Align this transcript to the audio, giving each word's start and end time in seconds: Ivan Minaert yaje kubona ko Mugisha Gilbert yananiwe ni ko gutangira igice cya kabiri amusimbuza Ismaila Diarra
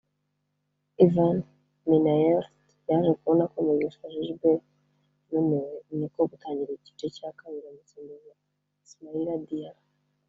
Ivan 1.05 1.37
Minaert 1.89 2.49
yaje 2.89 3.11
kubona 3.19 3.43
ko 3.51 3.57
Mugisha 3.67 4.05
Gilbert 4.13 4.63
yananiwe 5.31 5.75
ni 5.99 6.07
ko 6.13 6.19
gutangira 6.31 6.71
igice 6.73 7.07
cya 7.15 7.29
kabiri 7.39 7.65
amusimbuza 7.71 8.33
Ismaila 8.85 9.33
Diarra 9.47 9.83